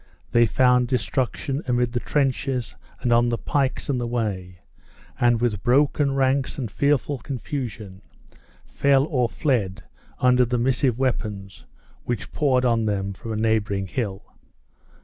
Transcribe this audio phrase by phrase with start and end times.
[0.31, 4.61] They found destruction amid the trenches and on the pikes in the way,
[5.19, 8.01] and with broken ranks and fearful confusion,
[8.65, 9.83] fell or fled
[10.17, 11.67] under the missive weapons
[12.03, 14.23] which poured on them from a neighboring hill.